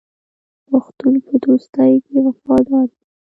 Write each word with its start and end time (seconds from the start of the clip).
پښتون 0.69 1.13
په 1.25 1.33
دوستۍ 1.43 1.93
کې 2.05 2.17
وفادار 2.25 2.85
وي. 2.95 3.01